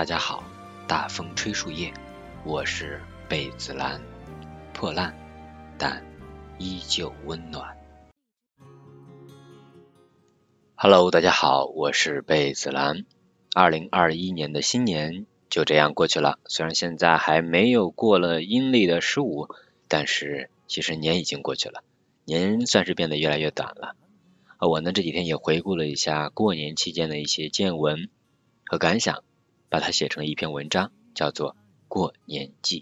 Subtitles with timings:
[0.00, 0.42] 大家好，
[0.88, 1.92] 大风吹树叶，
[2.46, 4.00] 我是贝子兰，
[4.72, 5.14] 破烂
[5.76, 6.02] 但
[6.58, 7.76] 依旧温暖。
[10.74, 13.04] Hello，大家好，我是贝子兰。
[13.54, 19.48] 二零二一年的新年就这样过去了，虽然现在还没有过了阴历的十五，
[19.86, 21.84] 但是其实年已经过去了，
[22.24, 23.94] 年算是变得越来越短了。
[24.56, 28.08] 而我呢这几天也回顾了一下过年期间的一些见闻
[28.64, 29.22] 和感想。
[29.70, 31.52] 把它写成了一篇文章，叫做
[31.88, 32.80] 《过年记》，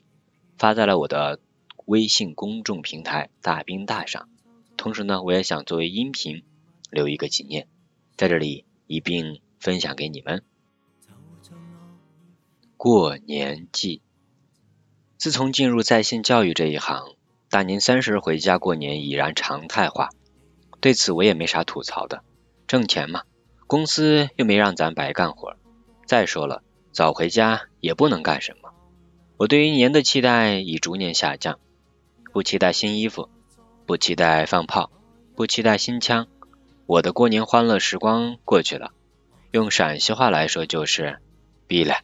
[0.58, 1.38] 发在了我的
[1.84, 4.28] 微信公众平台“大兵大”上。
[4.76, 6.42] 同时呢，我也想作为音频
[6.90, 7.68] 留一个纪念，
[8.16, 10.42] 在这里一并分享给你们。
[12.76, 14.00] 过年记，
[15.18, 17.16] 自从进入在线教育这一行，
[17.50, 20.08] 大年三十回家过年已然常态化。
[20.80, 22.22] 对此我也没啥吐槽的，
[22.66, 23.24] 挣钱嘛，
[23.66, 25.56] 公司又没让咱白干活。
[26.06, 26.62] 再说了。
[26.98, 28.70] 早回家也不能干什么。
[29.36, 31.60] 我对于年的期待已逐年下降，
[32.32, 33.28] 不期待新衣服，
[33.86, 34.90] 不期待放炮，
[35.36, 36.26] 不期待新枪。
[36.86, 38.90] 我的过年欢乐时光过去了，
[39.52, 41.20] 用陕西话来说就是
[41.68, 42.00] 毕了。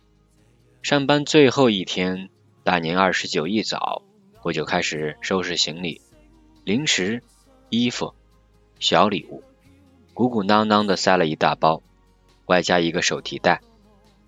[0.80, 2.30] 上班最后一天，
[2.62, 4.02] 大年二十九一早，
[4.44, 6.02] 我就开始收拾行李，
[6.62, 7.20] 零食、
[7.68, 8.14] 衣服、
[8.78, 9.42] 小礼物，
[10.12, 11.82] 鼓鼓囊囊的塞了一大包，
[12.46, 13.60] 外加一个手提袋。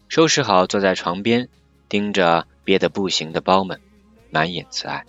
[0.08, 1.48] 收拾好，坐在床边，
[1.88, 3.80] 盯着憋得不行的包们，
[4.30, 5.04] 满眼慈爱。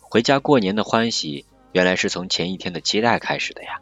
[0.00, 3.80] 回家过年的欢喜，原来是从前一天的期待开始的呀！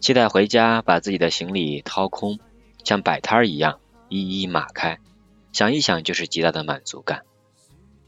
[0.00, 2.38] 期待回家，把自己的行李掏空，
[2.84, 4.98] 像摆摊儿一样一一码开，
[5.52, 7.22] 想一想就是极大的满足感。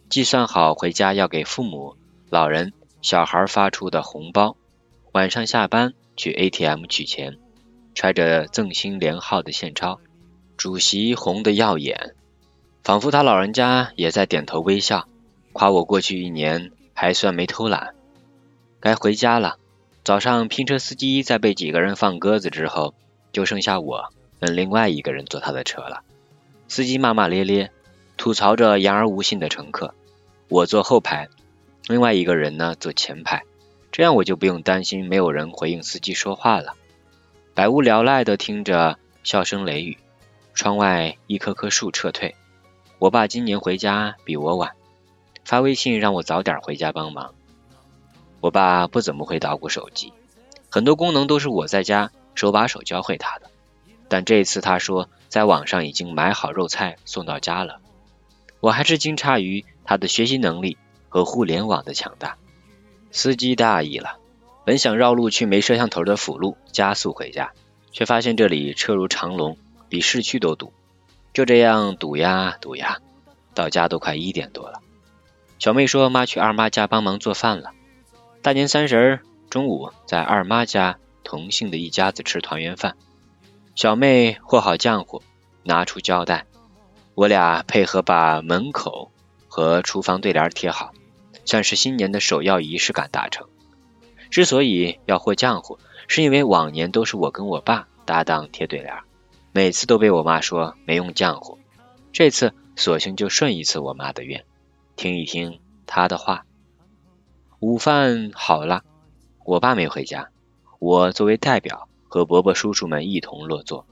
[0.09, 1.97] 计算好回家要给父母、
[2.31, 4.57] 老人、小孩发出的红包，
[5.13, 7.39] 晚上下班去 ATM 取钱，
[7.95, 10.01] 揣着赠新连号的现钞。
[10.59, 12.17] 主席红的耀眼，
[12.83, 15.07] 仿佛他老人家也在点头微笑，
[15.53, 17.95] 夸我过去一年还算没偷懒。
[18.81, 19.57] 该回家了。
[20.03, 22.95] 早上拼车司机在被几个人放鸽子之后，
[23.31, 26.03] 就剩下我跟另外一个人坐他的车了。
[26.67, 27.71] 司机骂骂咧咧，
[28.17, 29.95] 吐槽着言而无信的乘客。
[30.49, 31.29] 我坐后排，
[31.87, 33.45] 另外一个人呢坐前排，
[33.93, 36.75] 这样我就不用担心没有人回应司机说话了。
[37.55, 39.99] 百无聊赖的听着笑声雷雨。
[40.59, 42.35] 窗外一棵棵树撤退，
[42.99, 44.73] 我爸今年回家比我晚，
[45.45, 47.33] 发微信让我早点回家帮忙。
[48.41, 50.13] 我爸不怎么会捣鼓手机，
[50.69, 53.49] 很多功能都是我在家手把手教会他的。
[54.09, 57.79] 但这次他说在网上已经买好肉菜送到家了，
[58.59, 60.77] 我还是惊诧于他的学习能力
[61.09, 62.37] 和互联网的强大。
[63.13, 64.19] 司机大意了，
[64.65, 67.53] 本想绕路去没摄像头的辅路加速回家，
[67.93, 69.57] 却发现这里车如长龙。
[69.89, 70.73] 比市区都堵，
[71.33, 72.99] 就这样堵呀堵呀，
[73.55, 74.81] 到家都快一点多了。
[75.59, 77.73] 小妹说妈去二妈家帮忙做饭了。
[78.43, 82.97] 大年三十中午在二妈家同姓的一家子吃团圆饭。
[83.75, 85.23] 小妹和好浆糊，
[85.63, 86.47] 拿出胶带，
[87.15, 89.11] 我俩配合把门口
[89.49, 90.93] 和厨房对联贴好，
[91.45, 93.49] 算是新年的首要仪式感达成。
[94.31, 98.95] 之所以要和浆糊，是因为往年都是我跟我爸搭档贴对联。
[99.53, 101.59] 每次都被我妈说没用浆糊，
[102.13, 104.45] 这次索性就顺一次我妈的愿，
[104.95, 106.45] 听一听她的话。
[107.61, 108.85] 午饭好了，
[109.45, 110.29] 我爸没回家，
[110.79, 113.87] 我作为代表和伯伯叔叔们一同落座，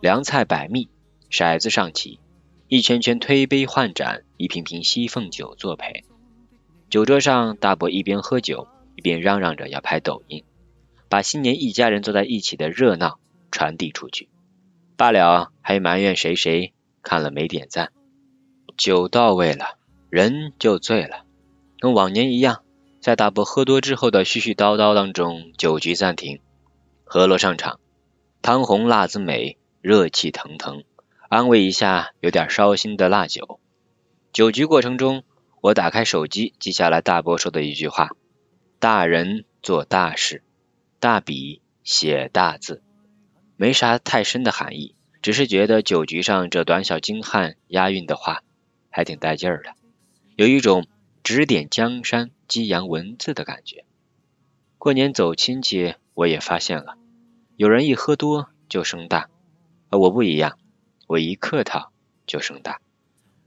[0.00, 0.88] 凉菜百密，
[1.30, 2.20] 骰子上棋，
[2.68, 6.04] 一圈圈推杯换盏，一瓶瓶西凤酒作陪。
[6.90, 10.44] 酒桌上，大伯一边喝酒一边嚷嚷着要拍抖音，
[11.08, 13.18] 把新年一家人坐在一起的热闹
[13.50, 14.28] 传递出去。
[14.98, 17.92] 罢了，还埋怨谁谁看了没点赞。
[18.76, 19.78] 酒到位了，
[20.10, 21.24] 人就醉了，
[21.78, 22.64] 跟往年一样，
[23.00, 26.40] 在大伯喝多之后的絮絮叨叨当中，酒局暂停，
[27.04, 27.78] 何洛上场，
[28.42, 30.82] 汤红辣子美，热气腾腾，
[31.28, 33.60] 安慰一下有点烧心的辣酒。
[34.32, 35.22] 酒局过程中，
[35.60, 38.10] 我打开手机记下来大伯说的一句话：
[38.80, 40.42] 大人做大事，
[40.98, 42.82] 大笔写大字。
[43.60, 48.44] 没啥太深的含义，只是觉得酒局上这短小精悍、押韵的话
[48.88, 49.74] 还挺带劲儿的，
[50.36, 50.86] 有一种
[51.24, 53.84] 指点江山、激扬文字的感觉。
[54.78, 56.98] 过年走亲戚，我也发现了，
[57.56, 59.28] 有人一喝多就声大，
[59.90, 60.56] 而我不一样，
[61.08, 61.90] 我一客套
[62.28, 62.80] 就声大。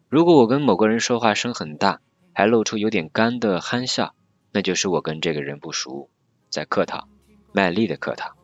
[0.10, 2.02] 如果我跟某个人说话声很大，
[2.34, 4.14] 还露出有点干的憨笑，
[4.52, 6.10] 那就是我跟这个人不熟，
[6.50, 7.08] 在客套，
[7.54, 8.36] 卖力的客套。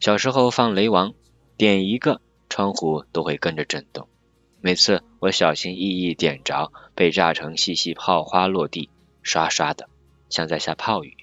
[0.00, 1.14] 小时候放雷王，
[1.56, 4.08] 点一个窗户都会跟着震动。
[4.60, 8.90] 每次我小心翼翼点着，被炸成细细泡花落地，
[9.22, 9.88] 刷刷的，
[10.30, 11.16] 像在下炮雨。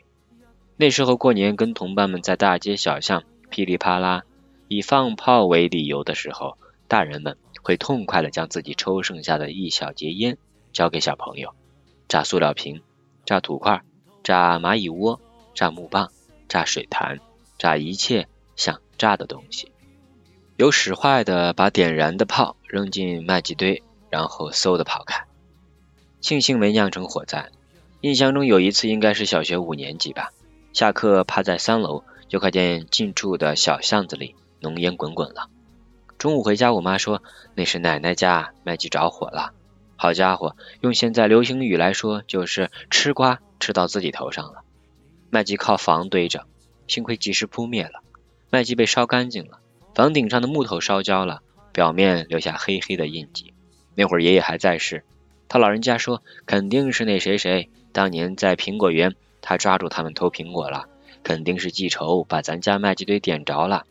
[0.75, 4.24] 那时候过年跟同伴们在大街小巷噼里啪啦，
[4.68, 6.57] 以放炮为理由的时候，
[6.89, 10.38] 大人们会痛快的将自己抽剩下的一小节烟
[10.74, 11.54] 交给小朋友，
[12.10, 12.81] 炸塑料瓶，
[13.25, 13.83] 炸土块，
[14.22, 15.22] 炸蚂蚁窝，
[15.54, 16.12] 炸木棒，
[16.50, 17.22] 炸水潭，
[17.57, 19.72] 炸一切想炸的东西。
[20.57, 25.25] 有使坏的，把点燃的炮扔进麦秸堆，然后嗖的跑开。
[26.22, 27.52] 庆幸没酿成火灾。
[28.02, 30.31] 印象中有一次，应该是小学五年级吧，
[30.74, 35.50] 下课趴在三楼，就看见近处的小巷子里浓烟滚滚了。
[36.18, 37.22] 中午回家，我妈说
[37.56, 39.54] 那是奶奶家麦积着火了。
[39.98, 44.62] 好家伙，用现在流行语来说，就是吃瓜吃到自己头上了。
[45.30, 46.46] 麦积靠房堆着，
[46.88, 48.01] 幸亏及时扑灭了，
[48.50, 49.59] 麦秸被烧干净了。
[49.94, 53.53] 房顶上的木头烧焦了，表面留下黑黑的印记。
[53.95, 55.03] 那会儿爷爷还在世，
[55.47, 60.89] 他老人家说肯定是那谁谁当年在苹果园，他抓住他们偷苹果了，
[61.24, 63.86] 肯定是记仇把咱家麦秸堆点着了。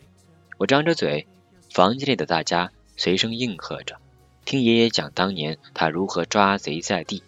[0.59, 1.27] 我张着嘴，
[1.73, 3.97] 房间里的大家随声应和着，
[4.45, 7.23] 听爷爷讲当年他如何抓贼在地，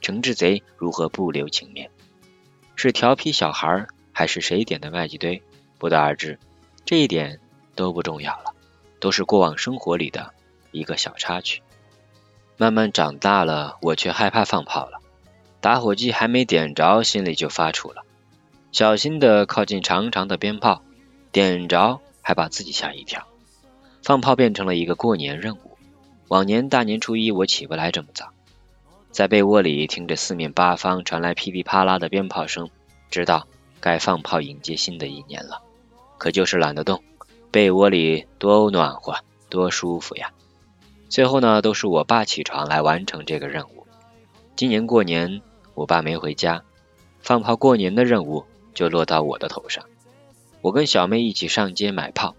[0.00, 1.90] 惩治贼如何不留情面。
[2.76, 5.42] 是调皮小孩还是谁点的麦秸堆，
[5.78, 6.38] 不得而知。
[6.84, 7.40] 这一点。
[7.74, 8.52] 都不重要了，
[9.00, 10.34] 都是过往生活里的
[10.72, 11.62] 一个小插曲。
[12.58, 15.00] 慢慢长大了，我却害怕放炮了。
[15.62, 18.02] 打火机还没点着，心里就发怵了。
[18.72, 20.82] 小心的靠近长长的鞭炮，
[21.32, 23.26] 点着还把自己吓一跳。
[24.02, 25.78] 放炮变成了一个过年任务。
[26.28, 28.28] 往年大年初一我起不来这么早，
[29.10, 32.68] 在被窝里听着四面八方传来噼里啪啦的鞭炮声，
[33.10, 33.48] 知道
[33.80, 35.62] 该放炮迎接新的一年了。
[36.22, 37.02] 可就是懒得动。
[37.50, 39.16] 被窝里多暖和，
[39.50, 40.30] 多舒服呀！
[41.08, 43.88] 最后呢，都是我爸起床来完成这个任务。
[44.54, 45.42] 今年过年，
[45.74, 46.62] 我爸没回家，
[47.18, 49.84] 放炮过年的任务就落到我的头上。
[50.60, 52.36] 我跟小妹一起上街买炮，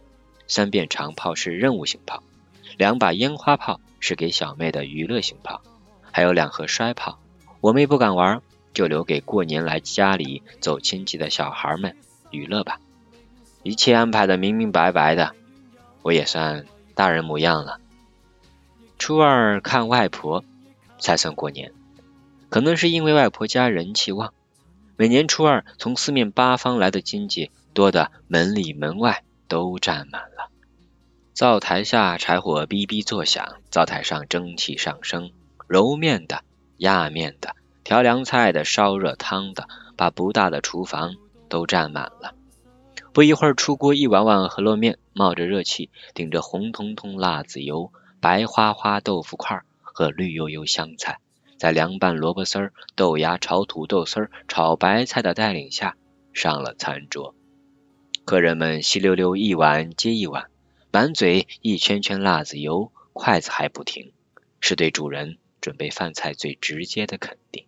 [0.48, 2.24] 三遍长炮是任务型炮，
[2.78, 5.62] 两把烟花炮是给小妹的娱乐型炮，
[6.10, 7.20] 还有两盒摔炮。
[7.60, 8.42] 我妹不敢玩，
[8.74, 11.98] 就留给过年来家里走亲戚的小孩们
[12.32, 12.80] 娱乐吧。
[13.64, 15.34] 一切安排的明明白白的，
[16.02, 16.66] 我也算
[16.96, 17.80] 大人模样了。
[19.00, 20.44] 初二看外婆
[21.00, 21.72] 才算过年，
[22.50, 24.34] 可能是因为外婆家人气旺，
[24.98, 30.50] 每年初二从四面八方来的亲戚多的门里门外都站满了。
[31.34, 35.32] 灶台下柴火哔哔作响，灶台上蒸汽上升，
[35.68, 36.44] 揉面的、
[36.78, 41.16] 压面的、调凉菜的、烧热汤的，把不大的厨房
[41.50, 42.36] 都占满了。
[43.14, 51.20] 不一会儿，出锅一碗碗饸饹面，冒着热气，顶着红彤彤辣子油，白花花豆腐块和绿油油香菜，
[51.60, 55.96] 在凉拌萝卜丝儿、豆芽炒土豆丝儿、炒白菜的带领下，
[56.34, 57.36] 上了餐桌。
[58.26, 60.50] 客人们稀溜溜一碗接一碗，
[60.92, 64.12] 满嘴一圈圈辣子油，筷子还不停，
[64.60, 67.68] 是对主人准备饭菜最直接的肯定。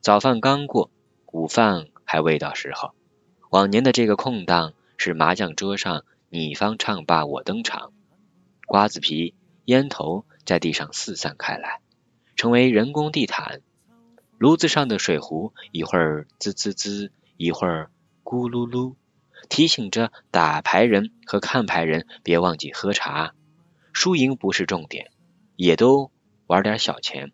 [0.00, 0.92] 早饭刚过，
[1.32, 2.92] 午饭还未到时候。
[3.50, 7.92] 往年的这个空档是麻将桌上你方唱罢我登场，
[8.66, 11.80] 瓜子皮、烟头在地上四散开来，
[12.36, 13.62] 成为人工地毯。
[14.36, 17.90] 炉子上的水壶一会儿滋滋滋，一会儿
[18.22, 18.96] 咕噜噜，
[19.48, 23.32] 提醒着打牌人和看牌人别忘记喝茶。
[23.94, 25.10] 输赢不是重点，
[25.56, 26.12] 也都
[26.46, 27.32] 玩点小钱。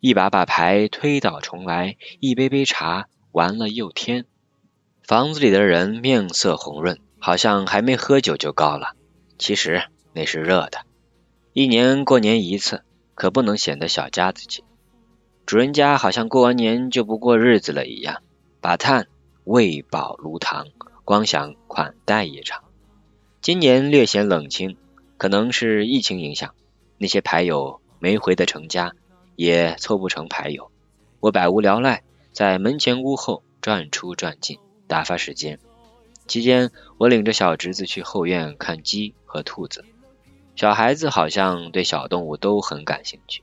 [0.00, 4.26] 一把把牌推倒重来，一杯杯茶完了又添。
[5.06, 8.94] 房子里的人面色红润，好像还没喝酒就高了。
[9.38, 9.82] 其实
[10.14, 10.78] 那是热的。
[11.52, 12.84] 一年过年一次，
[13.14, 14.64] 可不能显得小家子气。
[15.44, 18.22] 主人家好像过完年就不过日子了一样，
[18.62, 19.06] 把炭
[19.44, 20.68] 喂饱炉膛，
[21.04, 22.64] 光想款待一场。
[23.42, 24.78] 今年略显冷清，
[25.18, 26.54] 可能是疫情影响，
[26.96, 28.94] 那些牌友没回得成家，
[29.36, 30.70] 也凑不成牌友。
[31.20, 34.58] 我百无聊赖，在门前屋后转出转进。
[34.86, 35.58] 打发时间，
[36.26, 39.84] 期间我领着小侄子去后院看鸡和兔子。
[40.56, 43.42] 小孩子好像对小动物都很感兴趣，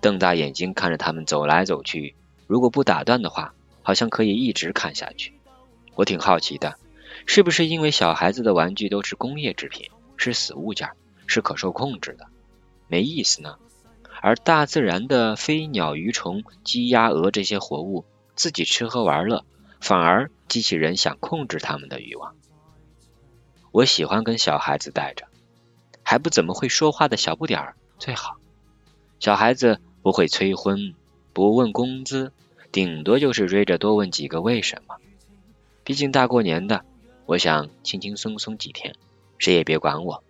[0.00, 2.14] 瞪大眼睛看着他们走来走去。
[2.46, 5.34] 如果不打断的话，好像可以一直看下去。
[5.94, 6.76] 我挺好奇的，
[7.26, 10.90] 是不是因为小孩子的玩具都是工业制品，是死物件，
[11.26, 12.26] 是可受控制的，
[12.88, 13.56] 没意思呢？
[14.20, 19.44] 而大自然的飞鸟鱼虫、鸡鸭鹅这些活物，自己吃喝玩乐。
[19.80, 22.36] 反而激起人想控制他们的欲望。
[23.72, 25.26] 我喜欢跟小孩子待着，
[26.02, 28.36] 还不怎么会说话的小不点儿，最好。
[29.18, 30.94] 小孩子不会催婚，
[31.32, 32.32] 不问工资，
[32.72, 34.96] 顶多就是追着多问几个为什么。
[35.84, 36.84] 毕竟大过年的，
[37.26, 38.94] 我想轻轻松松几天，
[39.38, 40.22] 谁也别管我，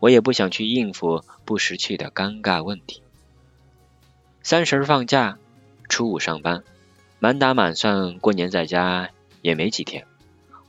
[0.00, 3.02] 我也不想去应付不识趣的尴尬问题。
[4.42, 5.38] 三十放假，
[5.88, 6.64] 初五上班，
[7.20, 9.10] 满打满算过年在家
[9.42, 10.06] 也没几天，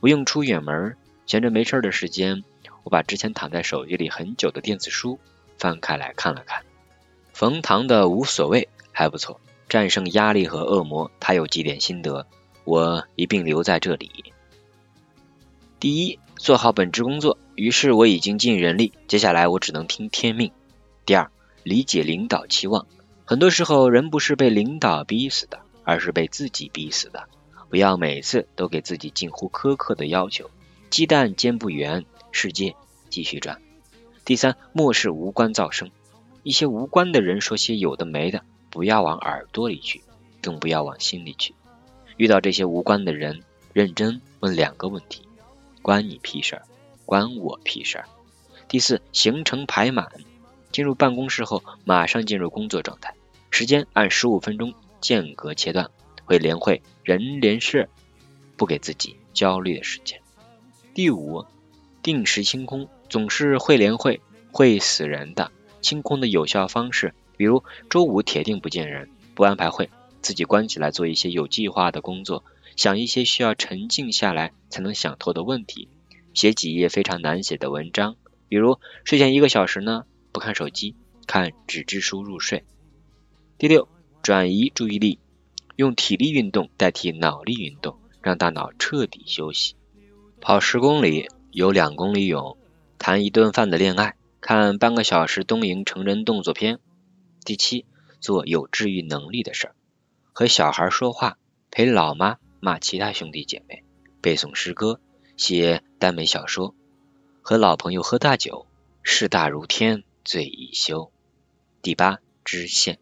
[0.00, 2.42] 不用出远门，闲着没事的时间，
[2.82, 5.20] 我把之前躺在手机里很久的电子书
[5.58, 6.62] 翻开来看了看。
[7.32, 12.26] 冯唐的无所谓还不错，战胜压力和恶魔，他有几点心得，
[12.64, 14.10] 我一并留在这里。
[15.78, 20.50] 第一，做好本职工作，于是我已经尽人力，接下来我只能听天命。
[21.06, 21.30] 第二，
[21.62, 22.86] 理解领导期望，
[23.24, 25.60] 很多时候人不是被领导逼死的，
[25.90, 27.28] 而是被自己逼死的。
[27.68, 30.48] 不要每次都给自己近乎苛刻的要求，
[30.88, 32.76] 鸡蛋煎不圆，世界
[33.08, 33.60] 继续转。
[34.24, 35.90] 第三，漠视无关噪声。
[36.44, 40.04] 一些无关的人说些有的没的，不要往耳朵里去，
[40.40, 41.56] 更不要往心里去。
[42.16, 43.42] 遇到这些无关的人，
[43.72, 45.22] 认真问两个问题：
[45.82, 46.62] 关你屁事儿，
[47.04, 48.04] 关我屁事儿。
[48.68, 50.08] 第四，行程排满，
[50.70, 53.12] 进入办公室后马上进入工作状态，
[53.50, 55.90] 时间按十五分钟间隔切断，
[56.24, 57.88] 会连会人连事，
[58.56, 60.20] 不给自己焦虑的时间。
[60.94, 61.44] 第五，
[62.02, 64.20] 定时清空，总是会连会，
[64.52, 65.50] 会死人的。
[65.80, 69.88] 清空的有效方式，比如周五铁定不见人，不安排会，
[70.20, 72.44] 自己关起来做一些有计划的工作，
[72.76, 75.88] 想一些需要沉静下来才能想透的问题，
[76.34, 78.16] 写几页非常难写的文章，
[78.48, 80.94] 比如睡前一个小时呢，不看手机，
[81.26, 82.64] 看纸质书入睡。
[83.56, 83.88] 第六，
[84.22, 85.18] 转移注意力，
[85.76, 89.74] 用体力运动代替脑力运动，让大脑彻底休息。
[90.40, 92.56] 跑十公里，游两公里泳，
[92.98, 94.16] 谈一顿饭的恋爱。
[94.40, 96.80] 看半个小时东瀛成人动作片。
[97.44, 97.84] 第七，
[98.20, 99.74] 做有治愈能力的事儿，
[100.32, 101.36] 和小孩说话，
[101.70, 103.84] 陪老妈骂其他兄弟姐妹，
[104.22, 104.98] 背诵诗歌，
[105.36, 106.74] 写耽美小说，
[107.42, 108.66] 和老朋友喝大酒，
[109.02, 111.12] 事大如天，醉已休。
[111.82, 112.98] 第八，知限，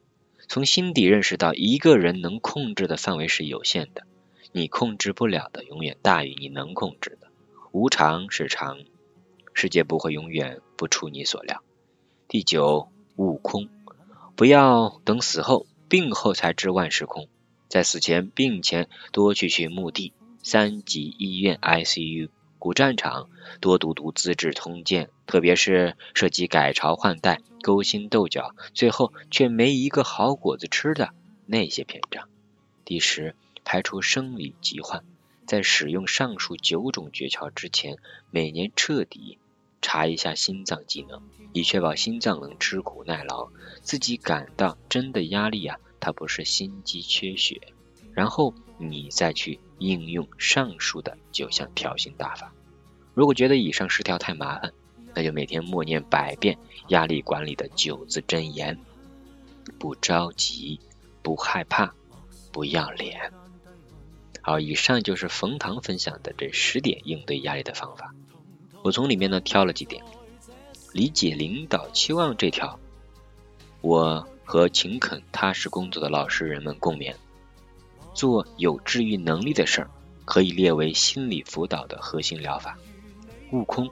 [0.49, 4.05] 从心底认识到一个人能控制的范围是有限的，
[4.51, 7.29] 你控制不了的永远大于你能控制的，
[7.71, 8.79] 无常是常。
[9.53, 11.63] 世界不会永远不出你所料。
[12.29, 13.69] 第九，悟空，
[14.37, 17.29] 不要等死后、病后才知万事空，
[17.69, 31.11] 在死前、病前多去去墓地、三级医院、ICU、古战场，多读读《资治通鉴》，特别是涉及改朝换代、勾心斗角，最后却没一个好果子吃的
[31.47, 32.29] 那些篇章。
[32.85, 35.05] 第十，排除生理疾患，
[35.47, 37.99] 在使用上述九种诀窍之前，
[38.31, 39.39] 每年彻底。
[39.81, 41.23] 查一下心脏机能，
[41.53, 43.49] 以确保心脏能吃苦耐劳。
[43.81, 47.61] 自己感到真的压力啊，它不是心肌缺血。
[48.13, 52.53] 然后你再去应用上述的九项调心大法。
[53.15, 54.73] 如果觉得以上十条太麻烦，
[55.15, 56.57] 那就每天默念百遍
[56.89, 58.79] 压力管理的九字真言：
[59.79, 60.79] 不着急，
[61.23, 61.93] 不害怕，
[62.53, 63.33] 不要脸。
[64.41, 68.15] 好，以上就是冯唐分享的这十点应对压力的方法。
[68.83, 70.03] 我从里面呢挑了几点，
[70.93, 72.79] 理解领导期望这条，
[73.81, 77.15] 我和勤恳踏实工作的老实人们共勉。
[78.19, 79.91] 做有治愈能力的事儿，
[80.25, 82.77] 可以列为心理辅导的核心疗法。
[83.53, 83.89] 悟空，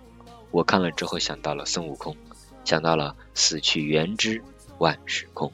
[0.50, 2.16] 我看了之后想到了孙悟空，
[2.64, 4.42] 想到了死去元知
[4.78, 5.52] 万事空。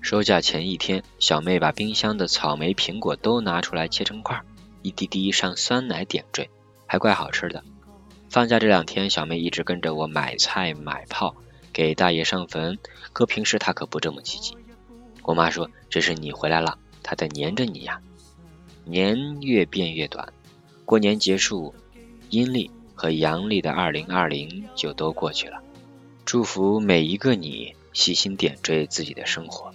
[0.00, 4.40] 收假前一天，小妹把冰箱的草莓、苹果都拿出来切成块，
[4.80, 6.48] 一滴滴上酸奶点缀，
[6.86, 7.64] 还怪好吃的。
[8.30, 11.34] 放假这两天，小妹一直跟着我买菜买炮，
[11.72, 12.78] 给大爷上坟。
[13.12, 14.56] 可平时她可不这么积极。
[15.24, 16.78] 我妈说：“这是你回来了，
[17.08, 18.02] 还在粘着你呀。”
[18.84, 20.30] 年越变越短，
[20.84, 21.74] 过年结束，
[22.28, 25.62] 阴历和阳历的二零二零就都过去了。
[26.26, 29.72] 祝福每一个你，细心点缀自己的生活。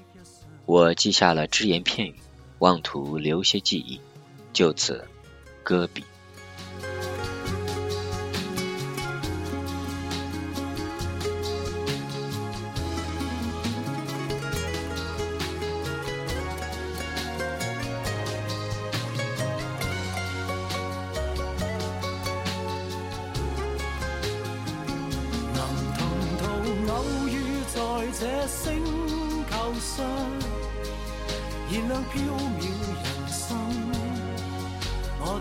[0.67, 2.15] 我记下了只言片语，
[2.59, 3.99] 妄图留些记忆，
[4.53, 5.07] 就此
[5.63, 6.03] 搁笔。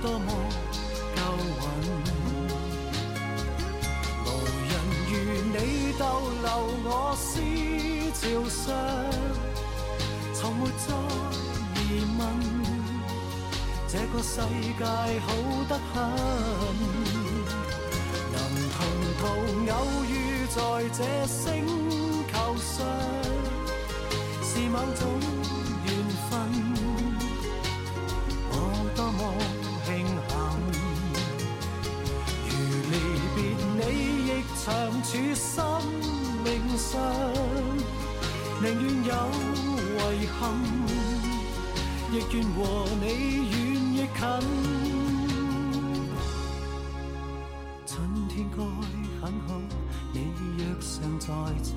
[0.03, 0.27] 多么
[1.15, 1.21] 够
[1.63, 1.65] 运，
[4.27, 4.27] 无
[4.69, 4.73] 人
[5.09, 5.13] 如
[5.55, 5.57] 你
[5.97, 6.03] 逗
[6.43, 6.47] 留
[6.85, 7.41] 我思。
[8.15, 8.71] 潮上，
[10.33, 10.95] 从没再
[11.75, 11.79] 疑
[12.19, 12.21] 问，
[13.89, 14.31] 这个世
[14.79, 14.85] 界
[15.27, 15.27] 好
[15.69, 15.95] 得很，
[18.33, 18.37] 能
[18.71, 18.79] 同
[19.19, 19.21] 途
[19.73, 20.13] 偶遇
[20.49, 20.57] 在
[20.97, 21.67] 这星
[22.31, 22.87] 球上，
[24.45, 25.03] 是某种
[35.03, 35.83] 长处生
[36.45, 37.03] 命上，
[38.63, 39.11] 宁愿有
[40.13, 40.41] 遗憾，
[42.13, 42.59] 亦愿和
[43.01, 43.05] 你
[43.51, 43.53] 远
[43.95, 44.07] 亦近。
[47.85, 47.91] 春
[48.29, 48.57] 天该
[49.21, 49.51] 很好，
[50.13, 50.17] 你
[50.57, 51.27] 若尚在
[51.65, 51.75] 场。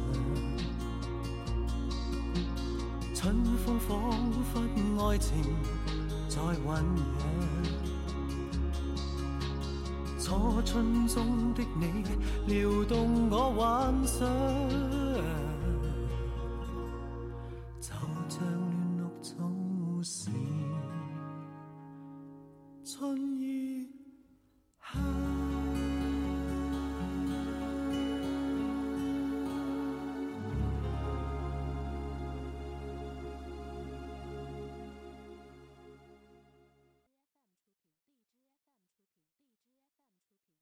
[3.16, 3.90] 春风仿
[4.54, 4.54] 佛
[5.10, 5.32] 爱情
[6.30, 6.64] 在酝
[6.94, 7.15] 酿。
[10.26, 12.04] 初春中的你，
[12.48, 14.28] 撩动我幻想，